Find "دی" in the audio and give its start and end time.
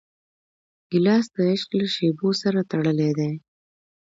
3.17-3.31